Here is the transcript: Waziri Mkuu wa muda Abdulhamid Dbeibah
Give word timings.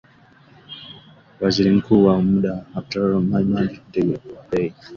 Waziri 1.41 1.69
Mkuu 1.71 2.05
wa 2.05 2.21
muda 2.21 2.65
Abdulhamid 2.75 3.79
Dbeibah 3.91 4.79